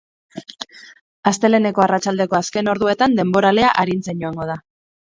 [1.31, 4.63] Asteleheneko arratsaldeko azken orduetan denboralea arintzen joango da.